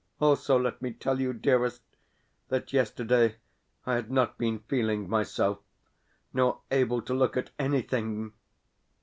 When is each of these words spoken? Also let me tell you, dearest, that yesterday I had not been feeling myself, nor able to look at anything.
Also 0.19 0.57
let 0.57 0.81
me 0.81 0.91
tell 0.93 1.19
you, 1.21 1.31
dearest, 1.31 1.83
that 2.47 2.73
yesterday 2.73 3.35
I 3.85 3.93
had 3.93 4.09
not 4.09 4.35
been 4.39 4.57
feeling 4.61 5.07
myself, 5.07 5.59
nor 6.33 6.59
able 6.71 7.03
to 7.03 7.13
look 7.13 7.37
at 7.37 7.51
anything. 7.59 8.33